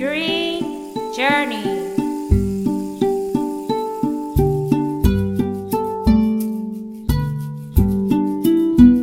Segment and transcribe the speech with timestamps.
[0.00, 1.62] Green Journey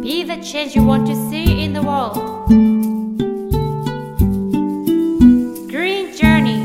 [0.01, 2.15] Be the change you want to see in the world
[5.69, 6.63] Green Journey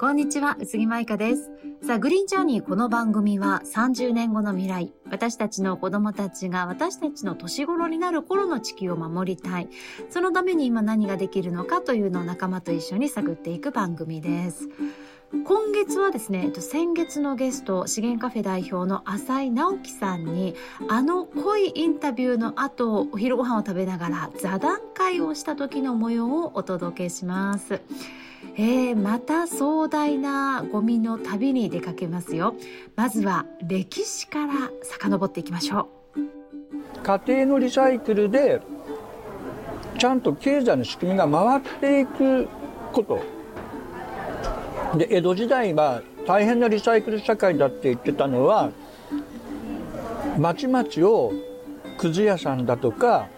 [0.00, 1.50] こんにちは、宇津木舞香です。
[1.89, 9.69] さあ、グリーンジャーニーこの番組は30年後の未来、私たちの子供たちが私たちの年頃になる頃の地球を守りたい。
[10.11, 14.69] そのために今何ができるのかというのを仲間と一緒に探っていく番組です。
[15.31, 20.53] 今月はですね、えっと、先月のゲスト、資源カフェ代表の浅井直樹さんに、
[20.89, 27.81] あの濃いインタビューの後、お昼ご飯を食べながら座談会をした時の模様をお届けします。
[28.61, 32.55] えー、また壮大なゴミの旅に出かけますよ。
[32.97, 36.99] まずは歴史から遡っていきましょう。
[37.01, 38.59] 家庭のリサイクルで
[39.97, 42.49] ちゃんと経済の仕組みが回っていく
[42.91, 43.21] こと
[44.97, 48.71] で江戸時代は大変なリサイクル社会だって言ってたのは
[50.37, 51.31] 町々を
[51.97, 53.29] くず屋さんだとか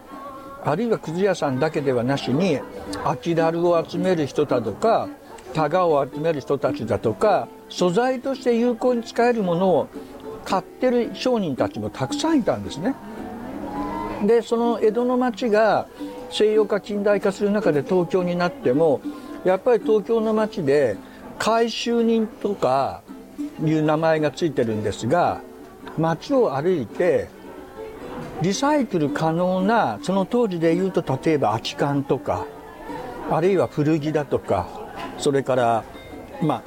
[0.65, 2.59] あるいはくず屋さんだけではなしに
[3.03, 5.09] 空きだるを集める人だとか
[5.53, 9.87] タガを集める人たちだとか素材として有効に使えるものを
[10.45, 12.95] 買ってる商人たちもたくさんいたんですね。
[14.25, 15.87] でその江戸の町が
[16.29, 19.01] 西洋化近代化する中で東京になっても
[19.43, 20.95] やっぱり東京の町で
[21.39, 23.01] 回収人とか
[23.63, 25.41] いう名前がついてるんですが
[25.97, 27.29] 町を歩いて
[28.41, 32.45] リサイクル可能なその当時で言うと例えば空き缶とか
[33.29, 34.67] あるいは古着だとか
[35.17, 35.83] それから
[36.41, 36.63] まあ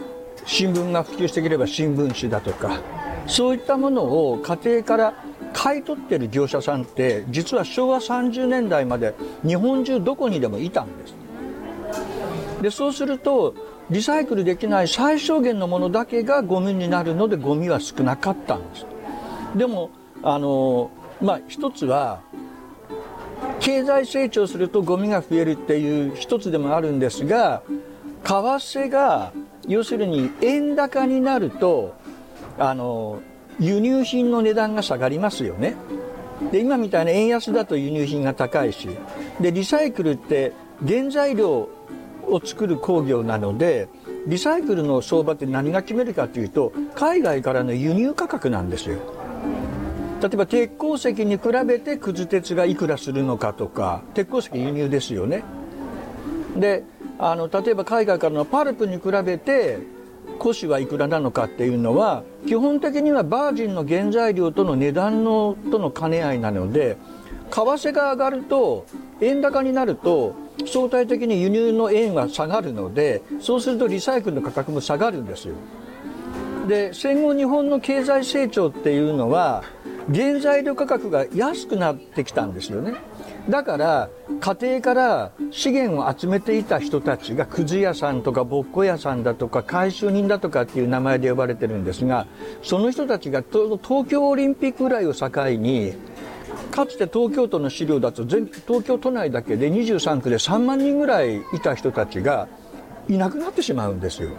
[0.47, 2.81] 新聞が普及してくれば新聞紙だとか
[3.27, 5.15] そういったものを家庭から
[5.53, 9.15] 買い取ってる業者さんって実は昭和30年代まで
[9.47, 11.15] 日本中どこにでもいたんです。
[12.61, 13.55] でそうすると
[13.91, 18.87] リサイクルできない最小限のものだけがゴミになるのでゴミは少なかったんです。
[19.55, 19.91] でも
[20.23, 20.91] あの
[21.21, 22.21] まあ一つは
[23.65, 27.63] 経済成長するとゴミが増えるっていう一つでもあるんですが
[28.23, 29.33] 為替が
[29.67, 31.95] 要するに円高になると
[32.59, 33.23] あの
[33.59, 35.77] 輸入品の値段が下がりますよね。
[36.53, 38.87] で今みたいな円安だと輸入品が高いし
[39.41, 40.53] でリサイクルって
[40.87, 41.71] 原材料
[42.27, 43.89] を作る工業なので
[44.27, 49.24] リサイクルの相場って何が決めるかというと海外からの輸入価格なんですよ。
[50.25, 55.45] 例えば鉄鉱石に比べてくず鉄がいくらするのかとか鉄鉱石輸入ですよね。
[56.57, 56.83] で
[57.19, 59.81] あの例えば海外からのパルプに比べて
[60.41, 66.97] 古紙はいくらなのかっていうのは基本的にはバージンの原材料との値段のとの兼ね合いなので
[67.51, 68.87] 為替が上がると
[69.21, 75.55] 円高になると相対的に輸入の円は下がるのでそうするとリサイクルの価格も下がるんですよ。
[76.67, 79.63] で戦後日本の経済成長っていうのは
[80.13, 82.95] 原材料価格が安くなってきたんですよね
[83.49, 84.11] だから
[84.41, 92.27] 家庭から資源を集めていた人たちがくず屋さんとかぼっこ屋さんだとか回収人だとかっていう名前で呼ばれてるんですが
[92.63, 95.95] その人たちが東京オリンピックぐらいを境に
[96.71, 102.49] かつて東京都の資料だと全東京都内だけで23区で3万人ぐらいいた人たちが
[103.09, 104.31] いなくなってしまうんですよ。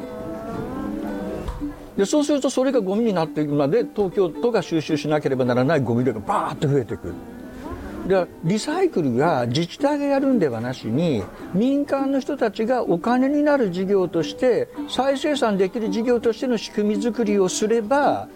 [1.98, 7.14] でそうするとそれがゴミになっていくまで東京都が収集しなければならないゴミ量がバーッと増えていく。
[8.08, 11.24] でリサイクルが自治体がやるんではなしに
[11.54, 18.28] 民間の人たちがお金になる事業として再生産できる事業としての仕組み作りをすれば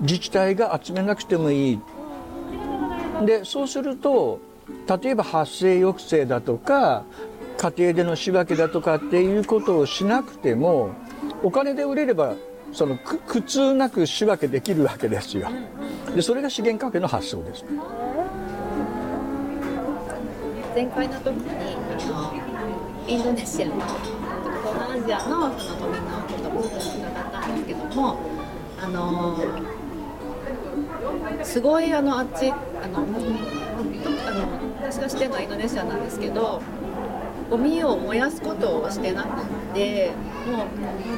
[0.00, 1.80] 自治体が集めなくてもいい
[3.24, 4.40] でそうすると
[5.02, 7.04] 例えば発生抑制だとか
[7.56, 10.90] 家庭での仕分けだとかっていうことをしなくても
[11.42, 12.34] お金で売れれば
[12.74, 15.48] その苦痛なく仕分けできるわけですよ。
[16.14, 17.64] でそれが資源カフェの発想です。
[20.74, 22.34] 前回の時にあの
[23.06, 24.00] インドネシアの東
[24.74, 28.18] 南アジアのそのゴミのことも伺ったんですけども
[28.82, 29.38] あの
[31.44, 32.56] すごいあのあっちあ
[32.88, 34.48] のあの
[34.82, 36.60] 私がしてるのはインドネシアなんですけど
[37.50, 39.44] ゴミを燃やすことをしてなく
[39.74, 40.12] て
[40.46, 40.66] もう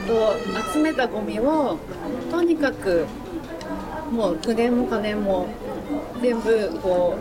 [0.09, 1.79] 本当集めたゴミを
[2.31, 3.07] とにかく
[4.11, 5.47] もう9年も可年も
[6.21, 7.17] 全部こ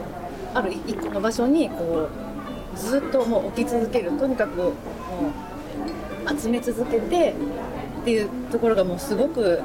[0.54, 2.10] うある一個の場所にこ
[2.74, 4.12] うずっともう置き続ける。
[4.12, 4.74] とにかくもう
[6.40, 7.36] 集め続けて
[8.02, 9.62] っていうところがもうすごく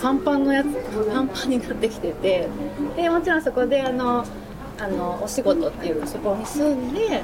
[0.00, 0.66] パンパンのやつ
[1.12, 2.48] パンパンになってきてて
[2.96, 4.24] でもちろんそこであの
[4.80, 7.22] あのお仕事っていうかそこに住んで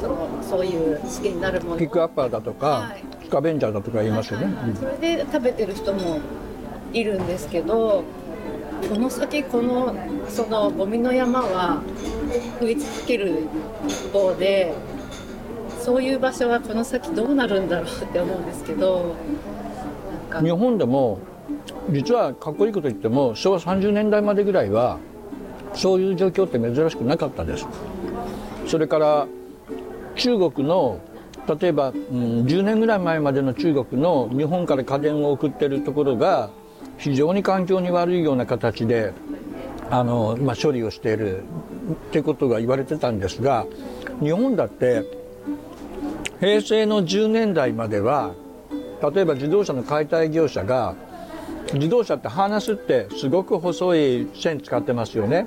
[0.00, 1.74] そのそういう資源になるもの。
[1.74, 3.04] をピックアッパーだとか、はい。
[3.24, 6.20] スカベンジャーだとか言いますよね、それで食べてる人も
[6.92, 8.04] いるんですけど
[8.88, 9.96] この先この
[10.28, 11.82] そのゴミの山は
[12.60, 13.48] 増え続ける
[13.88, 14.74] 一方で
[15.80, 19.16] そういう場所はこの先どうなるんだろうって思うんですけど
[20.42, 21.18] 日本でも
[21.90, 24.98] 実はかっこいいこと言っても昭和30年代までぐらいは
[25.74, 27.66] そういう状況って珍しくなかったです。
[28.66, 29.26] それから
[30.16, 31.00] 中国の
[31.60, 31.96] 例えば、うん、
[32.46, 36.50] 10年ぐらい前までの中国の日本から家電を送ってるところが
[36.96, 39.12] 非常に環境に悪いような形で
[39.90, 41.42] あの、まあ、処理をしている
[41.92, 43.66] ってことが言われてたんですが
[44.20, 45.04] 日本だって
[46.40, 48.34] 平成の10年代までは
[49.14, 50.94] 例えば自動車の解体業者が
[51.74, 55.46] 自動車ってハーナスってすごく細い線使ってますよね。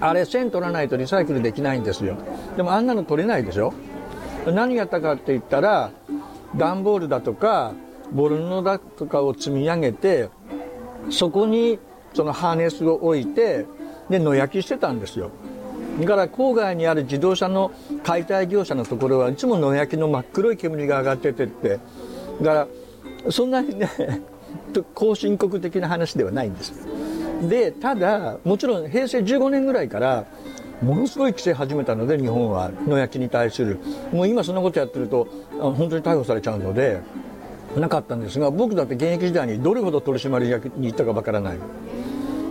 [0.00, 2.16] あれ線取らないとリサイクルできないんですよ。
[2.56, 3.72] でもあんなの取れないでしょ。
[4.46, 5.90] 何やったかって言ったら
[6.56, 7.72] 段ボールだとか
[8.12, 10.28] ボルノだとかを積み上げて
[11.10, 11.78] そこに
[12.14, 13.66] そのハーネスを置いて
[14.08, 15.30] で野焼きしてたんですよ。
[16.00, 17.72] だから郊外にある自動車の
[18.04, 21.80] 解体業者のところはいつも野焼きの真っ黒い煙が上がっててって。
[22.42, 22.68] だか
[23.24, 23.88] らそんなにね
[24.94, 26.72] 高深刻的な話ではないんです。
[27.42, 30.24] でただもちろん平成15年ぐらいから
[30.82, 33.78] ものすごい規制始めたので日本は野焼きに対する。
[34.12, 35.26] もう今そんなことやってると
[35.58, 37.00] 本当に逮捕されちゃうので
[37.76, 41.58] なかったんですが僕だって現役時代にどれほど取締役に行ったかわからない。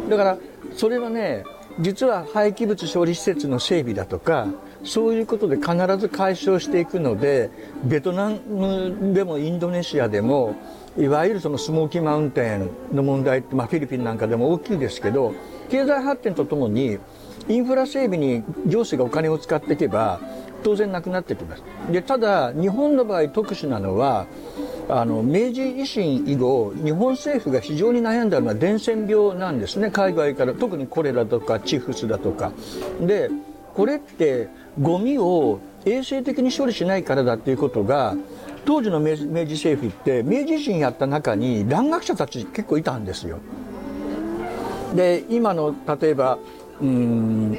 [0.09, 0.37] だから
[0.75, 1.43] それはね
[1.79, 4.47] 実は廃棄物処理施設の整備だとか
[4.83, 7.49] そういうことで必ず解消していくので
[7.83, 10.55] ベトナムでもインドネシアでも
[10.97, 15.33] いわゆるそのスモーキーマウンテンの問題って、まあ、フィリピンなんかでも大きいですけど
[15.69, 16.99] 経済発展とともに
[17.47, 20.19] インフラ整備に行政がお金を使っていけば
[20.63, 21.63] 当然なくなってきます。
[21.91, 24.25] でただ日本の場合特殊なのは
[24.87, 29.91] あの明治維新以後日本政府が非常に悩んだのは伝染病なんですね。
[29.91, 32.51] 海外から特にコレラとかチフスだとか。
[33.01, 33.29] で
[33.75, 34.47] これって
[34.81, 38.15] ゴミを衛生的に処理しないからだっていうことが
[38.65, 43.39] 当時の明治明治政府って明治維新やった中に蘭学者たち結構いたんですよ。
[44.95, 46.37] で今の例えば
[46.81, 47.57] うん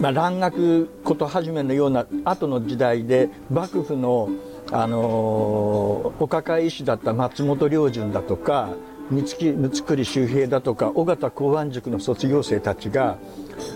[0.00, 4.30] まあ、蘭学こと始めのような後の時代で幕府の、
[4.72, 8.70] あのーお抱え医師だった松本良順だとか
[9.10, 13.18] 三月六栗周平だとか尾形公安塾の卒業生たちが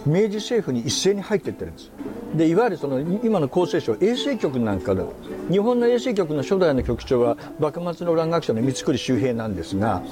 [0.06, 1.90] 明治政府に一斉に入っていってるんです。
[2.34, 5.12] でいわゆるその今の厚生省衛生局なんかの
[5.50, 10.02] 日本の衛生局の初代の局長は幕末の蘭学者の三栗周平なんですが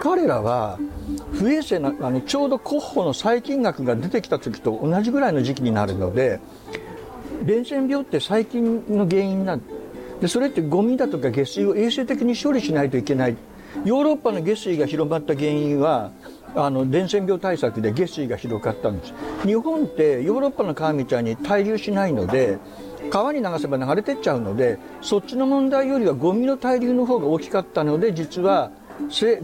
[0.00, 0.78] 彼らは
[1.34, 6.40] 不衛生なあのちょうどコッホの細菌学が出てきた時と同じぐらいの時期になるので
[7.44, 9.62] 伝染病って細菌の原因なん
[10.20, 13.36] でそれってゴミだとか下水を衛生的に処理しないといけない
[13.84, 16.10] ヨーロッパの下水が広まった原因は
[16.54, 19.12] あの伝染病対策で下水が広がったんです。
[19.44, 22.58] 日本ってヨーロッパの川みたいに滞留しないので
[23.10, 28.70] 川に流せば流れてっちゃうのでそっちの問題よりはゴミの滞留の方が大きかったので実は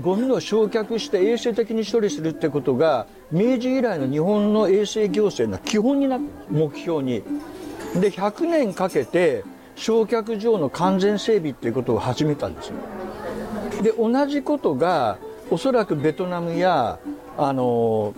[0.01, 6.21] ゴミを焼却して衛生的に処理するってことが明治以来の日本の衛生行政の基本になっ
[6.51, 7.23] 目標に。
[7.95, 9.45] で100年かけて
[9.77, 12.75] 焼却場の完全整備っていうことを始めたんですよ。
[13.83, 15.19] で同じことが
[15.51, 16.99] おそらくベトナムや
[17.37, 18.15] あの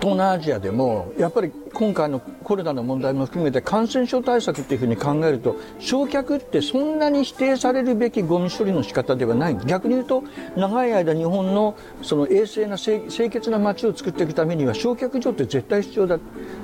[0.00, 9.56] 東南アジアでもやっぱり今回のコロナの問題も含めて感染症対策っていうふうに考えると焼却ってそんなに否定されるべきゴミ処理の仕方ではない。
[9.66, 10.22] 逆に言うと
[10.56, 16.18] 長い間日本のその衛生な清潔な街を作っていくためには焼却場って絶対必要だ。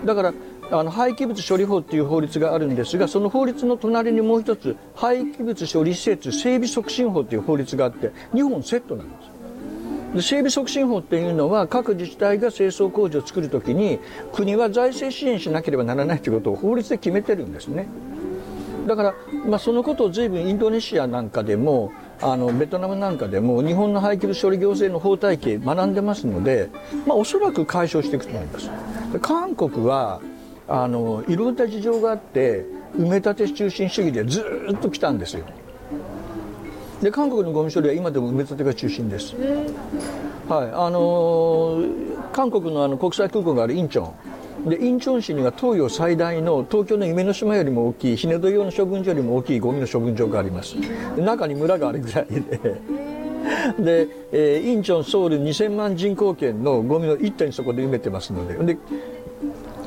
[0.04, 0.32] だから
[0.71, 9.33] あの廃棄物処理法っていう法律があるんですがその法律の隣にもう一つ廃棄物処理施設整備促進法っていう法律があって2本セットなんです。
[10.14, 13.99] で整備促進法っていうのは各自治体が清掃工事を作るときに
[14.33, 17.87] 国は財政支援しなければならないということを法律で決めてるんですね。
[18.87, 19.14] だから、
[19.47, 26.69] まあ、そのことを随分インドネシアなんかでもあのベトナムなんかでも日本の廃棄物処理行政の法体系学んでますので、
[27.07, 28.71] まあ、おそらく解消していくと思います。
[29.21, 30.21] 韓国は
[30.73, 32.64] あのいろんな事情があって
[32.97, 35.45] 埋め立て中心主義でずっと来たんですよ。
[37.02, 39.35] で韓国のゴミ処理は今でも埋め立てが中心です、
[40.49, 40.71] はい。
[40.73, 41.83] あの
[42.33, 44.71] 韓国のあの国際空港があるインチョン。
[44.71, 50.76] でインチョン市には東洋最大の東京の夢の島よりも大きい日の出用の処分所よりも大きいゴミの処分場があります。
[51.19, 52.41] 中に村があるぐらいで。
[53.79, 58.75] で、えーインチョンソウル2000万人口圏のゴミを一体そこで埋めてますので。
[58.75, 58.79] で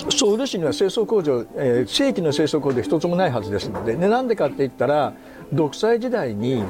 [0.09, 5.13] ソウル市には清掃工場、えー正規の清掃工場一つもないはずですのででなんでかって言ったら
[5.51, 6.63] 独裁時代に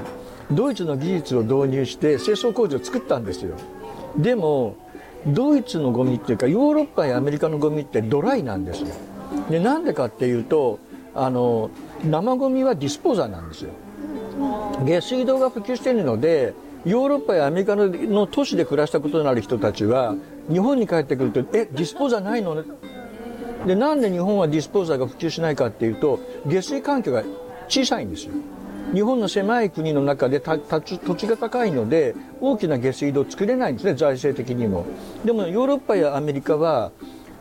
[0.51, 3.56] ドイツの技術を導入して清掃工場を作ったんですよ。
[4.18, 4.75] でも
[5.27, 8.88] ドイツのゴミっていうかヨーロッパやアメリカのゴミってドライなんですよ。
[9.50, 10.80] でなんでかっていうと
[11.15, 11.72] あの
[12.04, 13.72] 生ゴミはディスポーザーなんですよ。
[14.86, 16.54] 下水道が普及しているので
[16.86, 20.15] ヨーロッパやアメリカの都市で暮らしたことのある人たちは
[20.51, 22.54] 日本に帰ってくると「えディスポーザーないの？
[22.54, 22.63] ね?」
[23.66, 27.24] でなんで日本はディスポーザーが普及しないかっていうと下水環境が
[27.68, 28.34] 小さいんですよ。
[28.94, 34.86] 日本の狭い国の中でたた土地が高いので大きな下水道を作れないんですね財政的にも。
[35.26, 36.92] でもヨーロッパやアメリカは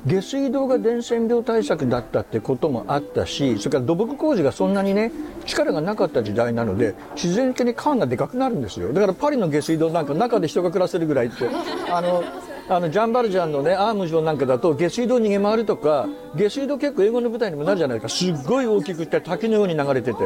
[0.06, 5.12] 下水道が伝染病対策だったってこともあったしそれから土木工事がそんなにね
[5.46, 8.92] 力がなかった時代なので自然的に管がでかくなるんですよ。
[8.92, 11.48] だからパリの下水道なんか中で人が暮らせるぐらいって
[11.90, 12.24] あの
[12.68, 18.08] あのジャンバルジャンのねアーム城なんかだと下水道逃げ回るとか下水道結構英語の舞台にもなるじゃないか。
[18.08, 20.18] すっごい大きくて滝のように流れてて。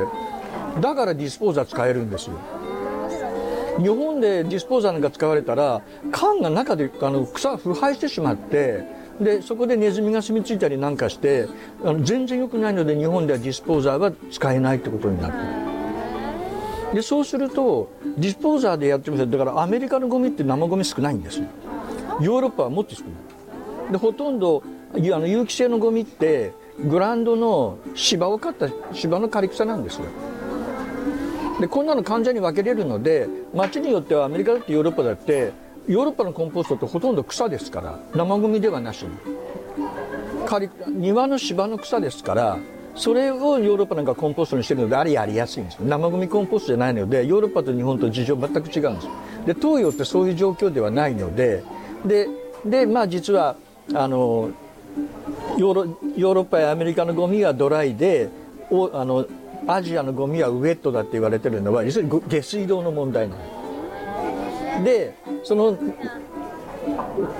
[0.80, 2.34] だからディスポーザー使えるんですよ。
[3.78, 8.84] 日本でディスポーザーなんか使われたら缶が中であの草腐敗してしまって
[9.20, 11.46] でそこでネズミが住み着いたりなんかして
[11.84, 16.94] あの全然良くないので日本ではディスポーザーは使えないってことになってる。
[16.94, 21.46] でそうするとディスポーザーでやってますだからアメリカのゴミって生ゴミ少ないんですよ。
[22.20, 24.62] ヨーロッパはもっと少ないでほとんど
[24.94, 26.52] あの有機性のゴミって
[26.88, 30.06] グラウンドの芝を刈った芝の刈り草なんですよ。
[31.60, 35.52] でこんなの完全に分けれるので町によってはアメリカだってヨーロッパだって
[35.88, 39.10] ヨーロッパのコンポストってほとんど草ですから生ゴミではなしに。
[40.88, 42.58] 庭の芝の草ですから
[42.94, 49.08] それをヨーロッパなんかコンポストにしてるのであれやりやすいんです生ゴミコンポストじゃないのでヨーロッパと日本と事情全く違うんです。
[49.46, 51.62] で東洋ってそういう状況ではないので
[52.04, 52.28] で
[52.64, 53.56] でまあ実は
[53.94, 54.50] あの
[55.56, 58.28] ヨーロヨーロッパやアメリカのゴミはドライで
[58.70, 59.26] おあの
[59.66, 63.36] アジアのゴミはウェットだって言われてるのは要するに下水道の問題な
[64.78, 65.14] んで
[65.44, 65.76] その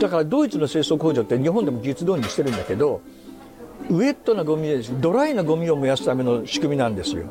[0.00, 3.00] だからドイツの清掃工場って日本でも技術導入してるんだけど
[3.88, 7.25] ウェットなゴミでドライなゴミを燃やすための仕組みなんですよ。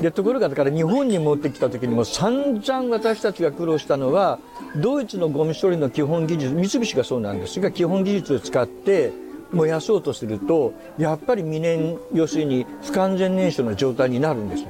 [0.00, 4.38] でところがだから日本に持ってきた時にも散々私たちが苦労したのは
[4.76, 9.12] ドイツのゴミ処理の基本技術三菱がそうなんですが基本技術を使って
[9.52, 14.68] 燃やそうとするとやっぱり未燃要するに不完全燃焼の状態になるんですよ。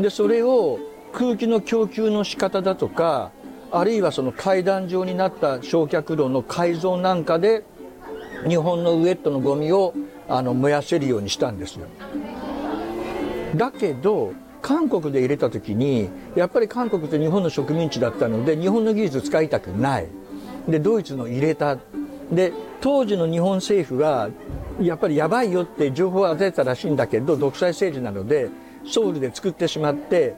[0.00, 0.78] でそれを
[1.12, 3.30] 空気の供給の仕方だとか
[3.70, 7.64] あるいはその階段状になった焼却炉の改造なんかで
[8.46, 9.94] 日本のウエットのゴミを
[10.28, 11.86] あの燃やせるようにしたんですよ。
[13.56, 20.06] だけど韓国で入れた時にやっぱり韓国って日本の植民地だったので日本の技術使いたくない
[20.68, 21.78] でドイツの入れた
[22.30, 24.28] で当時の日本政府は
[24.80, 28.50] やっぱりやばいよって情報を与えたらしいんだけど独裁政治なので
[28.86, 30.34] ソウルで作ってしまって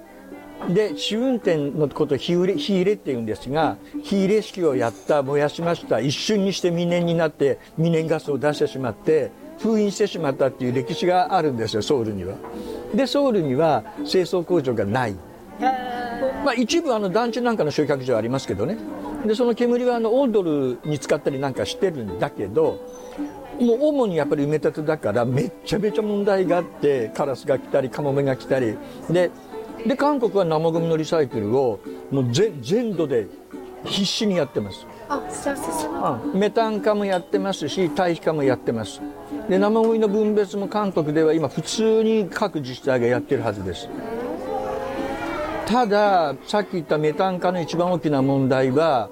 [0.68, 12.34] で試運転のことを火入れ火入れって言うんですが火入れ式をやった燃やしました一瞬にして未燃になって未燃ガスを出してしまって封印してしまったっていう歴史があるんですよソウルには。
[12.94, 15.14] でソウルには清掃工場がない。
[16.44, 18.78] まあ、一部あの団地なんかの焼却場ありますけどね。
[19.26, 22.80] でその煙はあのオードルに使ったりなんかしてるんだけど
[23.60, 28.76] もう主にやっぱり埋め立てだからめっちゃめちゃ問題があってカラスが来たりカモメが来たり。
[29.10, 29.30] で
[29.86, 31.80] で韓国は生ゴミのリサイクルを
[32.10, 33.26] もう全全土で
[33.84, 35.90] 必死にやってますあじゃあ進
[36.32, 39.00] むメタン化もやってますし堆肥化もやってます。
[39.48, 43.88] で生ゴミの分別も韓国では今普通に各自治体がやってるはずです。
[45.66, 49.10] たださっき言ったメタン化の一番大きな問題は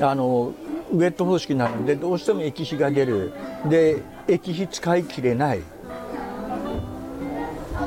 [0.00, 0.54] あの
[0.92, 3.32] ウェット方式なのでどうしても液肥が出る。
[3.68, 5.62] で液肥使い切れない。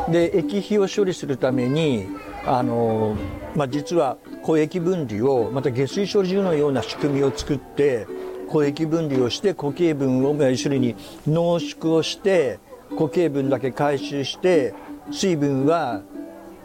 [0.09, 2.07] で液肥を処理するために
[2.45, 3.15] あの、
[3.55, 8.05] まあ、実は固液分離をまた下水処理場のような仕組みを作って
[8.47, 10.95] 固液分離をして固形分を要するに
[11.27, 12.59] 濃縮をして
[12.91, 14.75] 固形分だけ回収して
[15.11, 16.03] 水分は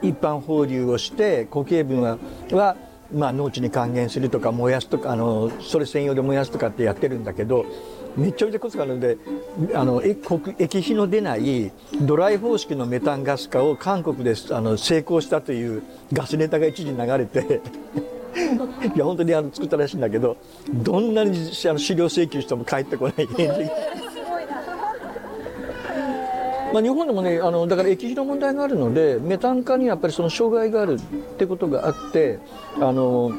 [0.03, 2.19] 一般放流をして固形分は
[2.53, 2.77] は、
[3.15, 7.65] まあ、農地に還元するとか燃やすとかあのそれ専用で燃やすとかってやってるんだけど
[8.17, 9.19] めちゃめちゃコツがあるので
[9.75, 10.19] あの液
[10.79, 17.61] 肥の出ないドライ方式のメタンガス化を韓国であの成功したというガスネタが一時流れて
[18.95, 20.37] いや本当にあの作ったらしいんだけど
[20.73, 21.31] どんなに
[21.69, 23.29] あの資料請求しても返ってこない。
[26.73, 30.99] まあ、日本でもねあのだから液肥の問題があるのでメタン化にやっぱりその障害があるっ
[31.37, 32.39] てことがあって
[32.77, 33.33] あの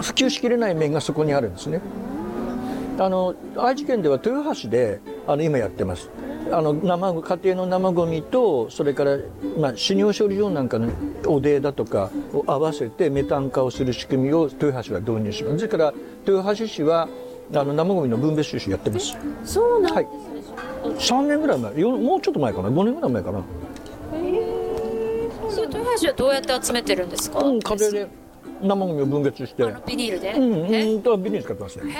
[0.00, 1.82] 普及しきれない面がそこにあるんですね
[3.00, 6.10] あの愛知県では豊橋であの今やってます。
[6.52, 9.16] あの生家庭の生ゴミとそれから、
[9.58, 10.90] まあ、死尿処理場なんかの
[11.24, 15.56] 汚泥だとかを合わせてメタン化をする仕組みを豊橋は導入します。
[15.56, 15.94] ですから
[16.26, 17.08] 豊橋市は
[17.54, 19.16] あの生ゴミの分別収集やってます。
[19.44, 20.06] そうなんはい。
[20.84, 23.42] 3年ぐらい前よもうちょっと前かな？5年ぐらい前かな？
[25.48, 28.08] それ豊橋はどうやって集めてるんですか、うん家庭で
[28.62, 29.64] 生ゴミを分別して。
[29.64, 30.84] あのビニールで、うんえ？
[30.94, 31.92] うんとビニール使ってますね。
[31.92, 31.96] へ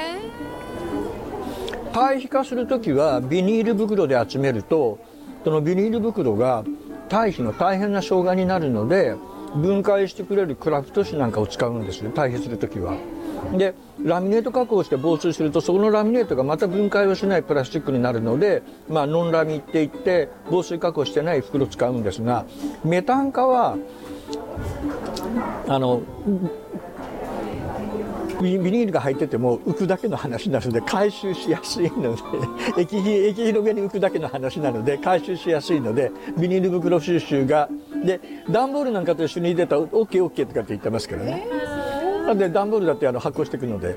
[1.92, 4.98] 堆肥化する時はビニール袋で集めると
[5.44, 6.64] そのビニール袋が
[7.08, 9.16] 堆肥の大変な障害になるので
[9.54, 12.96] 分解してくれるクラフト紙なんかを使うんですね堆肥する時は。
[13.56, 22.44] でラミネート加工して防水するとそこのラミネートがまた分解をしないプラスチックになるので、まあ、ノンラミって言って防水加工してない袋を使うんですが
[22.84, 23.78] メタン化は
[25.68, 26.02] あの
[28.42, 32.22] ビビニールが入ってても浮くだけの話なので回収しやすいので
[32.80, 37.68] 液肥液肥の上に浮くだけの話なので回収しやすいのでビニール袋収集が
[38.04, 38.20] で
[38.50, 41.46] 段ボールなんかと一緒に入れたら OKOK とかって言ってますけどね。
[42.26, 43.96] なんで段ボールだってあの発酵していくので。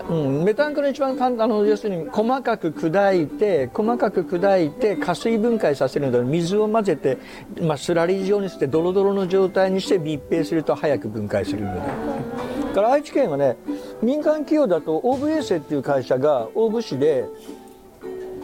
[0.00, 7.18] うん、メタン化の一番簡単あの要するに細かく砕いて細かく砕いて加水分解させるので水を混ぜて、
[7.60, 11.80] まあ、スラリー状にしてドロドロの状態にして密閉すると早く分解するので。
[11.80, 13.56] だから愛知県はね
[14.02, 17.26] 民間企業だとオーブ衛生っていう会社が大府市で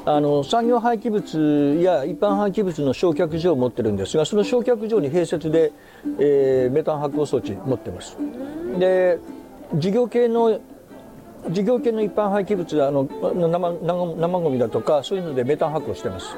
[0.04, 5.72] あの産業廃棄物や一般廃棄物の焼却所を持ってるんですがその焼却所に併設で、
[6.18, 8.16] えーメタン発酵装置持ってます。
[8.78, 9.18] で
[9.74, 10.60] 事業系の
[11.50, 16.36] 事業系の一般廃棄物あの生生生ゴミだとかそういうのでメタン発酵してます。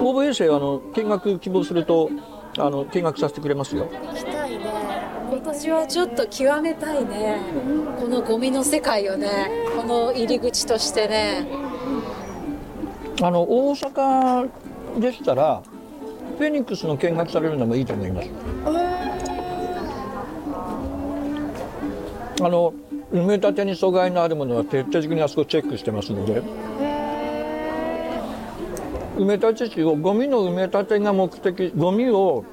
[0.00, 2.10] 応募衛生はあの見学希望すると
[2.58, 3.88] あの見学させてくれますよ。
[3.90, 4.60] 行きたいね。
[5.30, 7.40] 今年はちょっと極めたいね。
[7.98, 9.50] このゴミの世界をね。
[9.76, 11.46] この入り口としてね。
[13.22, 14.50] あの大阪
[14.98, 15.62] でしたら
[16.38, 18.28] フェニックスの見学されるのもいいと思います。
[22.42, 22.74] あの
[23.12, 26.42] 埋め立てに阻害のあるものは徹底的にあそこチェックしてますので。
[29.16, 32.44] 埋め立て地をゴミの埋め立てが目的ゴミを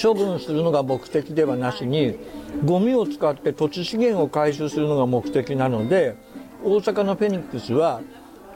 [0.00, 2.16] 処分するのが目的ではなしに
[2.64, 6.16] ゴミを使って土地資源を回収するのが目的なので
[6.64, 8.00] 大阪のフェニックスは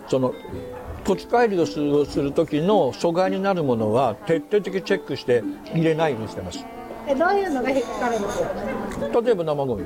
[0.09, 0.35] その
[1.05, 1.79] 土地改良をす
[2.21, 6.65] る時の阻害になるものは徹底的にチェックして入れないようにしてます。
[7.07, 9.21] えどういうのが引っかかるんですか？
[9.21, 9.85] 例えば生ゴミ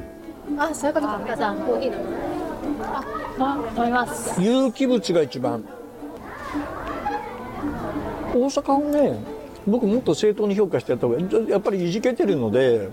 [0.59, 1.21] あそういうことか。
[1.23, 2.05] 皆さんコーヒー飲む。
[3.39, 4.41] あ飲みます。
[4.41, 5.65] 有機物が一番。
[8.33, 9.19] 大阪をね
[9.67, 12.89] 僕もっと正当に評価してやった方がやっぱりいじけてるので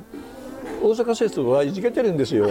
[0.82, 2.48] 大阪清掃はいじけてるんですよ。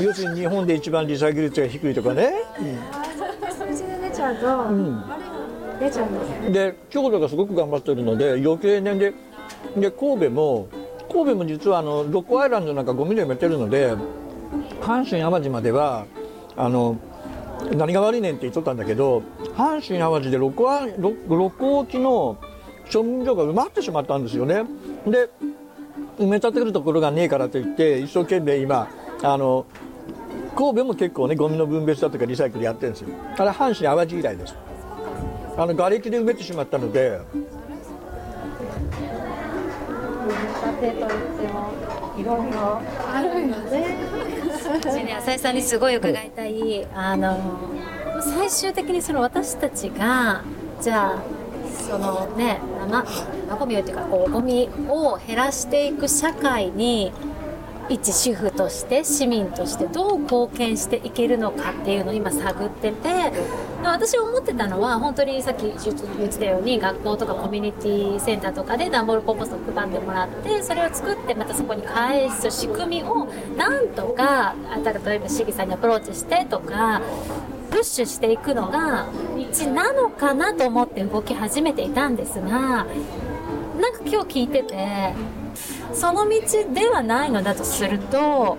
[0.00, 2.34] 要するに日本で一番リサイクル率が低いとかね、
[3.50, 4.70] 数字で出ちゃうと、あ
[5.80, 8.94] れが出ちゃうんですうんで京都がすごく頑張ってるので余計ね。
[8.94, 9.14] で
[9.76, 10.68] で神戸も
[11.10, 13.94] 神戸も実はあのロコアイランドなんかゴミで埋めてるので
[14.82, 16.06] 阪神・淡路までは
[16.56, 16.98] あの
[17.76, 19.22] 何が悪いねんって言っとったんだけど
[19.56, 22.36] 阪神・淡路で六甲六六甲沖の
[22.92, 24.64] 処分場が埋まってしまったんですよね。
[25.06, 25.30] で
[26.18, 28.88] 埋め立てるところがねえからといって一生懸命今
[29.22, 29.64] あの
[30.56, 33.08] 神戸も結構ねゴミの分別だとかリサイクルやってるんですよ。
[33.38, 34.54] あれ阪神・淡路以来です。
[35.56, 37.20] あの瓦礫で埋めてしまったので。
[40.82, 41.70] 家庭といっても
[42.18, 42.80] いろいろ
[43.12, 44.51] あるよね。
[44.72, 47.38] 私ね浅井さんにすごい伺いたいあの
[48.20, 50.42] 最終的にその私たちが
[50.80, 51.22] じゃあ
[51.88, 53.04] そのね生
[53.48, 57.12] 生ゴミをっていうかこうゴミを減らしていく社会に
[57.88, 63.08] 一主婦として市民としてどう貢献していけるのかっていうのを今探ってて
[63.82, 74.54] 私思ってたのは本当にさっき言ってたように学校とかコミュニティセンターとかで段ボールコンポストを配ってもらってそれを作ってまたそこに返す仕組みをなんとか
[75.04, 77.02] 例えば市議さんにアプローチしてとか
[77.70, 85.14] プッシュしていくのが道なのかなと思って動き始めていたんですがなんか今日聞いてて
[85.92, 86.40] その道
[86.72, 88.56] ではないのだとすると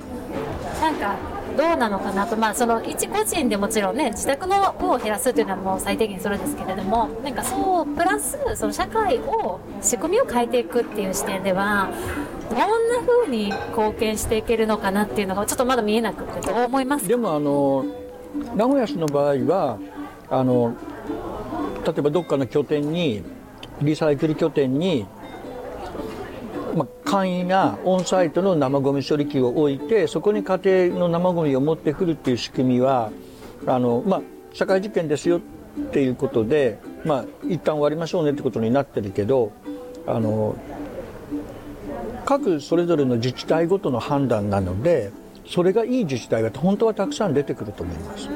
[0.82, 1.15] なんか
[1.56, 2.36] どうなのかなと。
[2.36, 11.89] まあその一個人でもちろんね自宅のを減らすというのはもう最低限それですけれどもなんかそうプラスその社会を仕組みを変えていくっていう視点では
[12.49, 17.86] どんな風に貢献していけるのかなっていうのがちょっとまだ見えなくてどう思いますでもあの
[18.56, 19.79] 名古屋市の場合は
[20.29, 20.75] あの
[21.86, 23.23] 例えばどっかの拠点に
[23.82, 25.06] リサイクル拠点に
[26.75, 30.59] まあ、簡易なオンサイトの生ゴミ処理機を置いてそこに家
[30.89, 33.12] 庭の生ゴミを持ってくるっていう仕組みは
[33.67, 34.21] あの、まあ、
[34.53, 35.41] 社会実験ですよっ
[35.91, 39.51] ていうことで、まあ、一旦終わりましょうねってことになってるけど
[40.05, 40.55] あの
[42.25, 45.12] 各それぞれの自治体ごとの判断なので
[45.47, 48.29] それがいい自治体が本当はたくさん出てくると思います。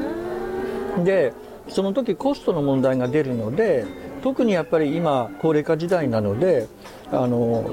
[1.04, 1.34] で
[1.70, 3.86] その時コストの問題が出るので
[4.24, 6.68] 特にやっぱり今高齢化時代なので
[7.12, 7.72] あの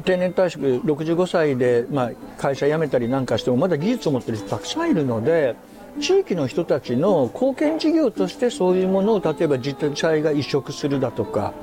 [0.00, 5.56] 定年退職65歳で、まあ、会社辞めたりなんかしてもまだ技術を持ってる人たくさんいるので
[6.00, 11.54] 地域の人たちの貢献事業としてそういうものを例えば自治体が移植するだとか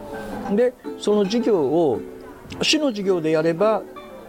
[0.52, 2.02] でその事業を
[2.62, 3.82] 市の事業でやれば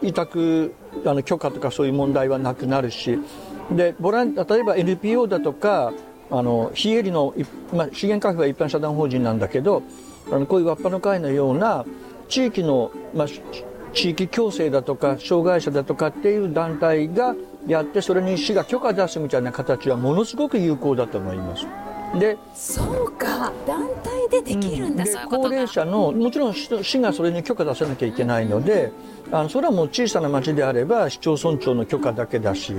[0.03, 3.19] 委託あの許可とかそういう問題はなくなるし
[3.71, 5.93] でボラン例えば NPO だとか
[6.31, 7.35] あの非営利の、
[7.73, 9.83] まあ、資源カフェは一般社団法人なんだけど
[10.31, 11.85] あのこういうわっぱの会のような
[12.29, 13.27] 地域の、まあ、
[13.97, 17.35] 地域共生だとか障害者だとかっていう団体が
[17.67, 21.67] やってそれに市が許可出すみたいな形はものすごく有効だと思います。
[22.19, 23.53] でそうか。
[23.67, 28.93] 団体でできるんだ、ういうことが高齢者のもちろん市市がそれに許可出さなきゃいけないので
[29.33, 32.75] あのそれはもう小さな町であれば市町村長の許可だけだし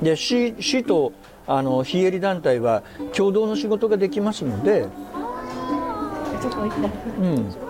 [0.00, 1.12] で市市と
[1.46, 4.86] あの非営利団体は共同の仕事ができますので、
[6.40, 6.86] ちょっと行きた。
[6.86, 6.90] い。
[7.20, 7.69] うん、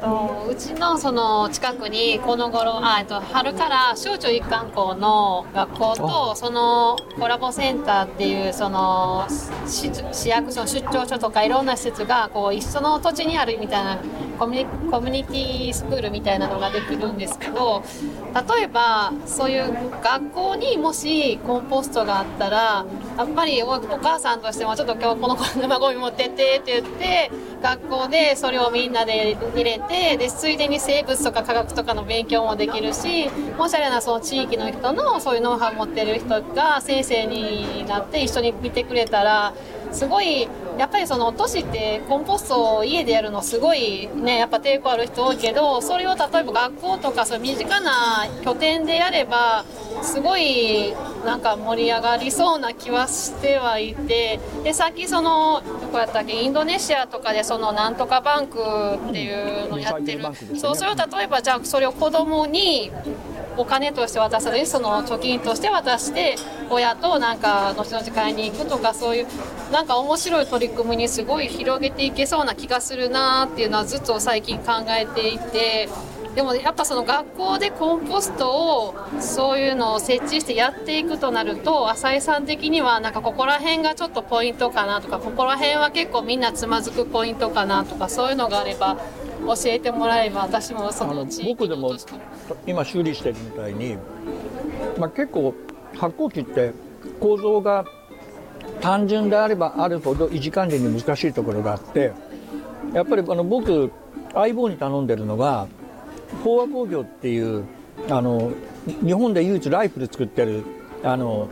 [0.00, 9.26] とうちのその近くにこの頃あえっと春から小中一貫校の学校とそのコラボセンターっていうその
[9.66, 13.98] 市市役所出張所とかいろんな施設がこう一緒の土地にあるみたいな
[14.38, 17.82] コミュニコミュニティスクールみたいなのができるんですけど
[18.56, 22.86] 例えばそういう学校にもしコンポストがあったら
[23.20, 27.30] やっぱりお母さんとしてもちょっと今日この子生ゴミ持ってってって言って
[27.62, 33.28] 学校でそれをみんなで入れてでついでに生物とか科学とかの勉強もできるし
[33.58, 39.52] おしゃれなその地域の人のそういうノウハウ持ってる人が先生になって一緒に見てくれたら
[39.92, 40.48] すごい
[40.80, 49.66] やっぱりその都市ってコンポストを家でやるのすごいねやっぱ抵抗ある人多いけどそれを例えば学校とかそういう身近な拠点でやれば
[50.02, 50.94] すごい
[51.26, 60.24] なんか盛り上がりそうな気はしてはいてでさっきそのどこやったっけインドネシアとかでそのなんとかバンクっていうのをやってる。
[60.56, 62.90] そうそれを例えばじゃあそれを子供に
[63.56, 66.36] お金として渡さずにその貯金として渡して
[66.70, 69.26] 親となんか後々買いに行くとかそういう
[69.72, 75.88] なんか面白い取り組みにすごい広げていけそうな気がするなっていうのはずっと最近考えていて。
[76.34, 88.96] でもやっぱその学校でコンポストをそういうのを設置してやっていくとなると浅井さん的にはなんかここら辺がちょっとポイントかなとかここら辺は結構みんなつまずくポイントかなとかそういうのがあれば
[89.46, 91.94] 教えてもらえば私もその地域僕でも
[92.66, 93.96] 今修理してるみたいに、
[94.98, 95.54] まあ、結構
[95.96, 96.72] 発酵機って
[97.18, 97.84] 構造が
[98.80, 102.12] 単純であればあるほど維持管理に難しいところがあって
[102.94, 103.90] やっぱりあの僕
[104.32, 105.66] 相棒に頼んでるのが
[106.44, 107.64] 飽和工業っていう
[108.08, 108.52] あの
[109.04, 110.64] 日本で唯一ライフル作ってる
[111.02, 111.48] あの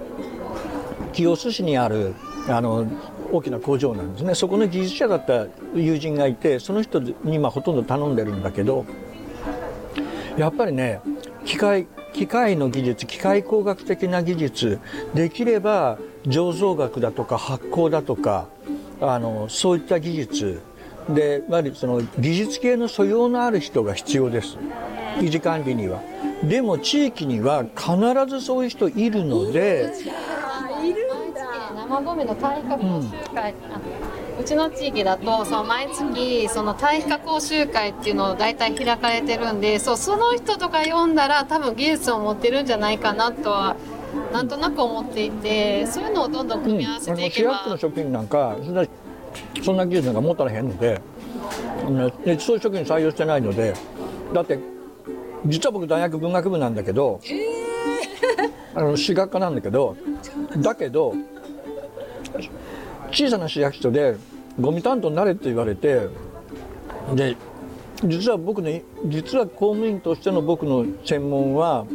[1.13, 2.15] 清須市にある
[2.49, 2.87] あの
[3.31, 4.35] 大きな工場なんですね。
[4.35, 8.87] そこの技術者だった友人がいてその人に今ほとんど頼んでるんだけど
[10.37, 11.01] やっぱりね
[11.45, 14.79] 機械機械の技術機械工学的な技術
[15.15, 18.49] できれば醸造学だとか発酵だとか
[19.01, 20.61] あのそういった技術
[21.09, 24.59] でやはりその技術系の素養のある人が必要です。
[25.21, 26.01] 維持管理には。
[26.43, 27.97] でも地域には必
[28.29, 29.93] ずそういう人いるので
[31.89, 33.81] 生ゴミの堆肥化講習会、あ
[34.39, 43.77] うちの地域だとそう毎月その堆肥化講習会っていうのを大体開かれてるんでそうその人とか読んだら多分技術を持ってるんじゃないかなとは
[44.33, 48.85] なんとなく思っていてそういうのをどんどん組み合わせていけば、役所の職員なんかそんな
[49.63, 51.01] そんな技術なんか持たれへんので
[51.87, 53.75] あのでそういう職員採用してないので
[54.35, 54.59] だって
[55.47, 57.21] 実は僕大学文学部なんだけど、
[58.75, 59.97] あの私学科なんだけど
[60.59, 61.15] だけど
[63.11, 64.17] 小さな市役所で
[64.61, 66.09] ゴミ担当になれって言われて
[67.15, 67.37] で
[68.05, 71.87] 実は僕ね実は公務員としての僕の専門は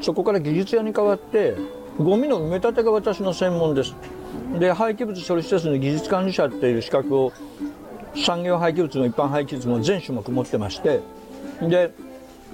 [0.00, 1.56] そこから技術屋に変わって
[1.98, 3.94] ゴミの埋め立てが私の専門です。
[4.58, 7.32] で廃棄物処理施設の技術管理者っていう資格を
[8.16, 11.00] 産業廃棄物の一般廃棄物も全種目持ってまして
[11.60, 11.92] で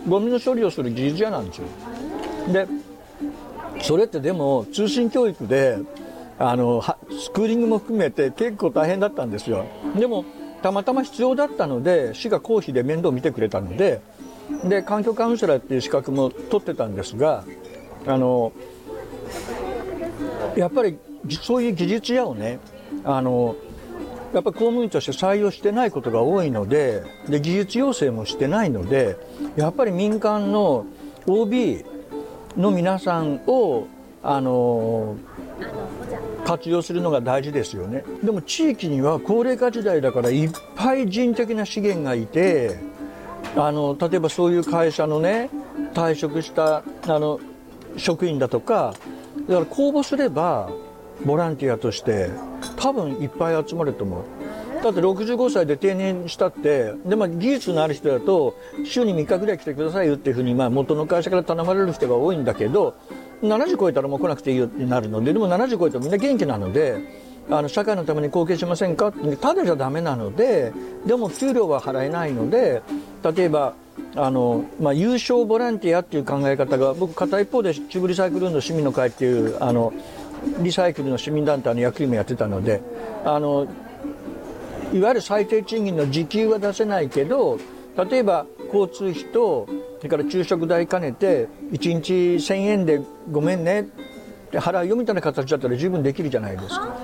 [0.08, 1.66] ゴミの処理をする技術屋なんですよ。
[2.52, 2.66] で
[3.80, 5.78] それってでも通信教育で
[6.44, 9.64] あのスクーリングも含めて結構大変だったんですよ。
[9.96, 10.24] でも
[10.60, 14.00] たまたま必要だったので市が公費で面倒を見てくれたので
[14.64, 17.44] で環境カウンセラーっていう資格も取ってたんですが
[18.06, 18.52] あの
[20.56, 20.98] やっぱり
[21.30, 22.58] そういう技術屋をね
[23.04, 23.54] あの
[24.34, 29.16] やっぱ公務員として採用してないことが多いのでで技術要請もしてないので
[29.54, 30.86] やっぱり民間の
[31.26, 31.84] OB
[32.56, 33.86] の皆さんを
[34.24, 35.16] あの
[36.44, 38.04] 活用するのが大事ですよね。
[38.22, 42.78] でも地域には高齢化時代だからいっぱい人的な資源がいて
[43.56, 45.50] あの例えばそういう会社のね
[45.94, 47.38] 退職したあの
[47.96, 48.94] 職員だとか
[49.48, 50.70] だから公募すれば
[51.24, 52.30] ボランティアとして
[52.76, 54.24] 多分いっぱい集まると思う。
[54.82, 62.96] だって65歳で定年したってで、まあ、技術のある人だと週に3日ぐらい来てくださいよっていうふうに、まあ、元の会社から頼まれる人が多いんだけど
[63.42, 66.98] 70超えたらもう来なくていいよってなるのででも70超えたらみんな元気なので
[67.50, 69.08] あの社会のために貢献しませんか？
[69.08, 70.72] ってただじゃダメなので
[71.04, 72.82] でも給料は払えないので
[73.34, 73.74] 例えば
[74.14, 79.92] あの、まあ、優勝ボランティアっていう考え方が僕片一方でチューブリサイクル運動市民の会っていうあの
[80.60, 82.80] リサイクルの市民団体の役員もやってたので
[83.24, 83.66] あの
[84.92, 87.58] いわゆる最低賃金の時給は出せないけど
[88.10, 89.66] 例えば交通費と
[89.98, 93.84] それから昼食代兼ねて1日1000円でごめんねっ
[94.50, 96.96] て払うよみたいな形だったら十分できるじゃないですか。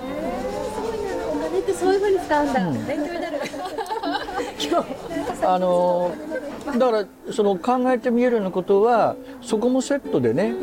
[1.31, 3.39] お金ってそういうふうに使うんだ、勉強になる。
[5.41, 6.11] あの
[6.77, 10.53] だからその考えてみえるようなことはそこもセットでね。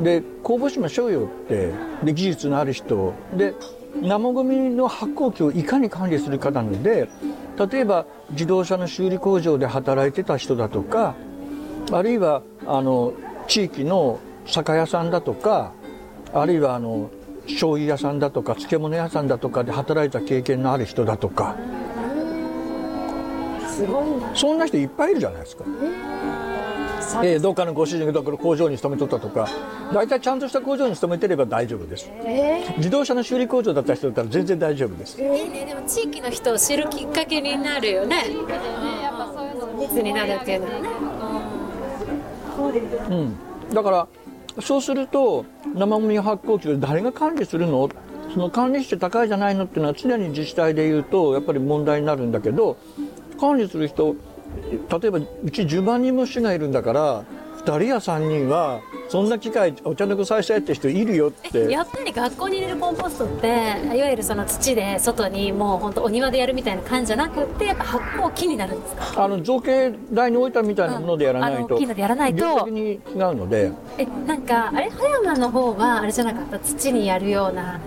[0.00, 3.12] で公募しましょうよってで技術のある人。
[3.36, 3.54] で
[4.00, 7.08] 生ゴミの発酵機をいかに管理するかなので
[7.58, 11.14] 例えば自動車の修理工場で働いてた人だとか
[11.92, 13.12] あるいはあの
[13.48, 15.72] 地域の酒屋さんだとか
[16.32, 17.10] あるいはあの
[17.46, 21.56] 醤油屋さんだとか漬物屋さんだとかで働いた経験のある人だとか。
[23.68, 24.20] すごい。
[24.20, 25.64] なそんな人いっぱいいるじゃないですか。
[27.22, 29.48] えーどっかのご主人がどっかの工場に勤めとったとか。
[29.92, 32.08] 大体ちゃんとした工場に勤めてれば大丈夫です。
[32.76, 35.20] 自動車の修理工場だった人だったら全然大丈夫です。
[35.20, 38.16] いいねでも地域の人を知るきっかけになるよね。
[39.02, 40.88] やっぱそういうの密になるっていうのはね。
[43.10, 44.06] うん、だから
[44.60, 45.44] そうすると
[45.74, 47.88] 生ゴミ発酵機を誰が管理するの？
[48.32, 52.76] その管理費って高いじゃないのっていうのは常に自治体で言うとやっぱり問題になるんだけど
[53.40, 54.14] 管理する人
[55.00, 57.24] 例えばうち10万人も市がいるんだから
[57.58, 61.70] 2人や3人はそんな機会お茶の子させたいって人いるよって。
[61.70, 63.48] やっぱり学校に入れるコンポストって
[63.94, 69.24] いわゆるその土で外にもう本当お庭でやるみたいな感じじゃなくってやっぱ発酵木になるんですか？
[69.24, 71.76] あの造形台に置いたみたいなものでやらないと。
[71.76, 72.38] 木のでやらないと。
[72.38, 73.00] 量的に違う
[73.34, 73.72] ので。
[73.98, 74.88] えなんかあれ？
[74.90, 76.58] 葉山の方はあれじゃなかった？
[76.60, 77.80] 土にやるような。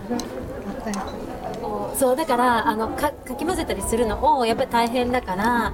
[1.95, 5.73] そうだからあのかかき混ぜたりするのをやっぱり大変だから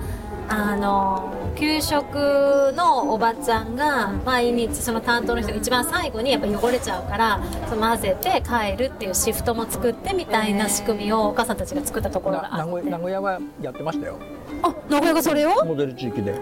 [0.52, 14.18] あの給食のおばちゃんが毎日その担当の人が一番最後にやっぱ汚れちゃうからその混ぜて帰るっていうシフトも作ってみたいな仕組みをお母さんたちが作ったところがあって名古屋はやってましたよ
[14.64, 15.66] あ名古屋がそれを？
[15.66, 16.34] モデル地域で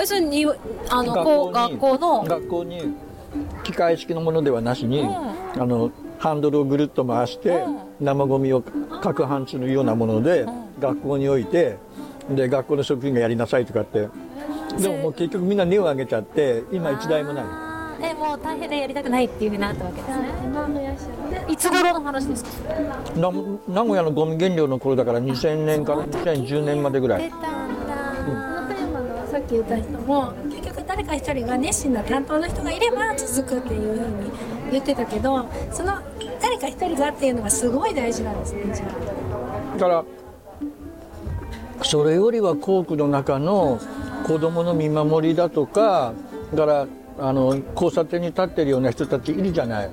[0.00, 0.44] えそれに
[0.88, 2.94] あの学校の学校に
[3.62, 5.06] 機械式のものではなしに、ん。
[5.08, 7.62] あのハンドルをぐるっと回して、
[8.00, 10.46] 生ゴミを攪拌するようなもので、
[10.80, 11.76] 学校に置いて
[12.30, 14.08] で学校の職員がやりなさいとかって。
[14.78, 17.44] でももう結局みんな根を上げちゃって今一台もない。
[18.00, 20.08] えもう大変でやりたくないっていうふうになったわけで
[20.98, 21.44] すね。
[21.48, 22.74] いつ頃の話ですか？
[23.16, 23.32] な
[23.66, 27.22] 名古屋のゴミ減量の頃だから2000年から2010年までぐらい。
[27.24, 27.46] 出たんだ、
[28.60, 34.30] 和歌山のさっき言った人も結局誰か一人が熱心な担当の人がいれば続くっていうふうに
[34.70, 35.98] 言ってたけどその
[36.40, 39.76] 誰か一人がっていうのがすごい大事なんですねじゃあ。
[39.76, 40.04] だから
[41.82, 43.80] それよりは校区の中の
[44.26, 46.12] 子どもの見守りだとか
[46.52, 46.86] だから
[47.18, 49.90] あの交差点に立ってるような人たちいるじゃない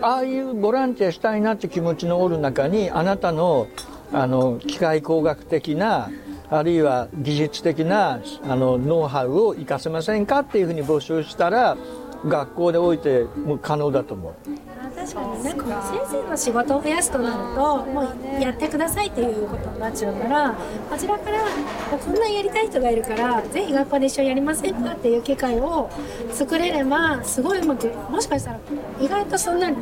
[0.00, 3.68] ああいうボランティアしたいなって気持ちのおる中にあなたの
[4.12, 6.10] あの機械工学的な
[6.50, 11.78] あるいは技術的なあのノウハウを活かせませんかっていうふうに募集したら
[12.26, 14.34] 学校でおいても可能だと思う。
[15.02, 18.02] 確かになんか先生の仕事を増やすとなるとも
[18.38, 20.54] うやってくださいっていうことになっちゃうから
[20.88, 21.40] こちらから
[21.90, 25.90] こんなんやりたい人がいるからぜひ学校で一緒にやりませんかっていう機会を
[26.30, 28.60] 作れればすごいうまくもしかしたら
[29.00, 29.80] 意外とそんなにっ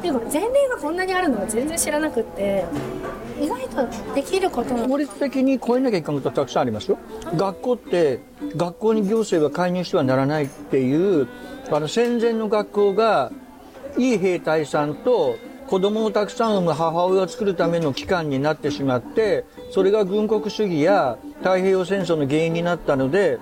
[0.00, 2.64] ていうか前例がこんなにあるのは全然知らなくって
[3.40, 6.98] 意外とできること法律的に超えなきゃいけないことはたくさんありますよ。
[7.36, 8.20] 学校って
[8.56, 11.28] 学校に行政は介入してはならないっていう
[11.70, 13.30] あの戦前の学校が
[13.98, 23.38] いい兵隊さんと子供をたくさん産む母親を作るための機関になってしまってそれが軍国主義や太平洋戦争の原因になったので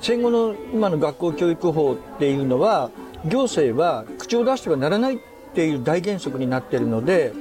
[0.00, 2.90] 戦後の今の学校教育法っていうのは
[3.24, 5.18] 行政は口を出してはならないっ
[5.54, 7.32] ていう大原則になってるので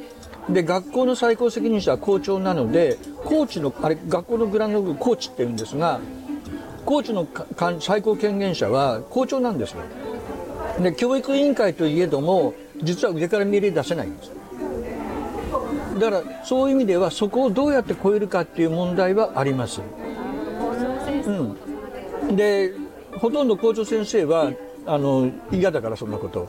[0.50, 6.00] で学校の最高責任者は校長なのでコーチのあれ学校のグラウンドのコーチっていうんですが
[6.86, 7.28] コーチの
[7.82, 9.82] 最高権限者は校長なんですよ。
[10.82, 14.40] で教育委員会といえども実は上から命令出せないんです。
[16.00, 19.82] だからそういう意味ではそこをどうやって超えるかっていう問題はあります、
[21.26, 22.72] うん、で
[23.18, 24.52] ほとんど校長先生は
[24.86, 26.48] あの嫌だからそんなこと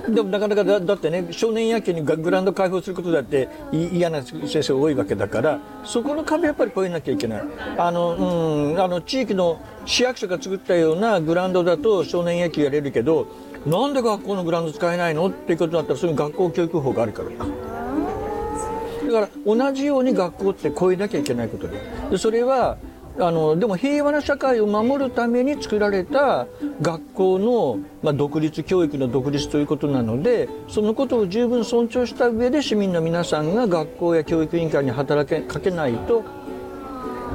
[0.08, 7.42] でもなかなかだだってね少年野球にグラウンド開放することだって嫌な先生多いわけだからそこの壁やっぱり越えなきゃいけない。
[7.76, 13.26] あの、うん、あの地域の市役所が作ったようなグラウンドだと少年野球やれるけど
[13.66, 17.28] なんで学校のグラウンド使えないのっていうことだったらそういう学校教育法があるから。
[19.12, 21.78] だから同じように学校って超えなきゃいけないことで。
[22.10, 22.78] でそれは
[23.20, 26.46] あのでも平和な社会を守るために作られた
[26.80, 36.24] 学校の、まあ、独立教育の独立ということなのでそのことを十分尊重した上で市民の皆さんが学校や教育委員会に働けかけないと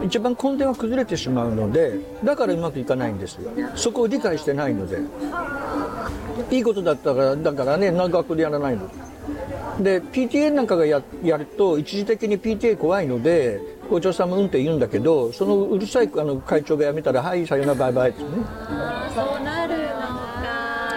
[0.04, 3.52] 一番根底は崩れてしまうのでだからうまくいかないんですよ。
[3.76, 5.00] そこを理解してないので。
[6.52, 8.90] いいことだったからだからねな学校でやらないの。
[9.80, 18.30] で PTA なんかがややると一時的に PTA 怖いので校長さんもうんって言うんだけどそのうるさいあの会長が辞めたら「はいさよならバイバイ」ってね。
[19.14, 20.36] そうなるのか。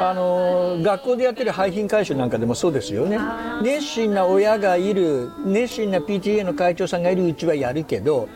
[0.01, 3.19] あの学校でやってる廃品回収なんかでもそうですよね。
[3.63, 8.29] 熱心な親がいる熱心な PTA の会長さんがいるうちはやるけど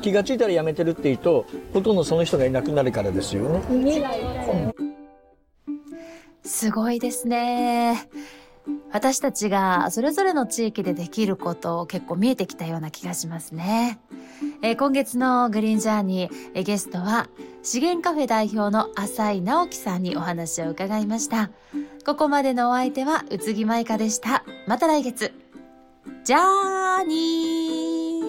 [0.00, 1.44] 気が付いたら辞めてるっていうと
[1.74, 4.72] ほとんどその人がいなくなるからですよね。
[6.42, 8.08] すごいですね。
[8.92, 14.00] 私たちがそれぞれの地域でできることを結構見えてきたような気がしますね。
[14.62, 17.28] えー今月のグリーンジャーニー、えーゲストは
[17.62, 21.50] 資源カフェ代表の浅井直樹さんにお話を伺いました。
[22.04, 24.44] ここまでのお相手は宇津木舞香でした。
[24.66, 25.32] また来月。
[26.24, 28.22] ジャーニ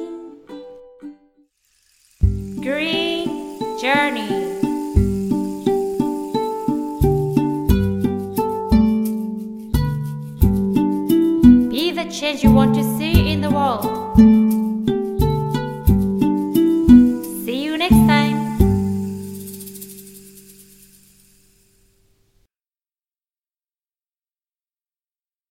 [2.21, 4.50] ー Green Journey Be the
[12.11, 14.60] change you want to see in the world.